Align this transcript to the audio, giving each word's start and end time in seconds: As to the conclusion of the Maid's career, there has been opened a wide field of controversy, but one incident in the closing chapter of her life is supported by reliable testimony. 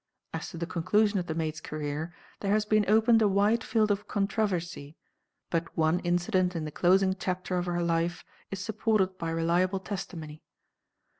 As 0.33 0.49
to 0.49 0.57
the 0.57 0.65
conclusion 0.65 1.19
of 1.19 1.27
the 1.27 1.35
Maid's 1.35 1.61
career, 1.61 2.11
there 2.39 2.49
has 2.53 2.65
been 2.65 2.85
opened 2.89 3.21
a 3.21 3.27
wide 3.27 3.63
field 3.63 3.91
of 3.91 4.07
controversy, 4.07 4.97
but 5.51 5.77
one 5.77 5.99
incident 5.99 6.55
in 6.55 6.65
the 6.65 6.71
closing 6.71 7.13
chapter 7.15 7.55
of 7.59 7.67
her 7.67 7.83
life 7.83 8.25
is 8.49 8.57
supported 8.57 9.19
by 9.19 9.29
reliable 9.29 9.79
testimony. 9.79 10.41